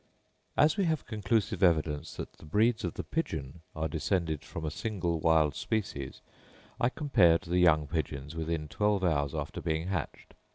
As 0.57 0.77
we 0.77 0.85
have 0.85 1.05
conclusive 1.05 1.61
evidence 1.61 2.15
that 2.15 2.33
the 2.33 2.45
breeds 2.47 2.83
of 2.83 2.95
the 2.95 3.03
Pigeon 3.03 3.61
are 3.75 3.87
descended 3.87 4.43
from 4.43 4.65
a 4.65 4.71
single 4.71 5.19
wild 5.19 5.53
species, 5.53 6.21
I 6.79 6.89
compared 6.89 7.41
the 7.43 7.59
young 7.59 7.85
pigeons 7.85 8.35
within 8.35 8.67
twelve 8.67 9.03
hours 9.03 9.35
after 9.35 9.61
being 9.61 9.89
hatched. 9.89 10.33